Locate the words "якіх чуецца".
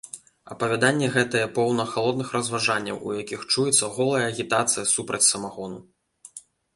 3.23-3.89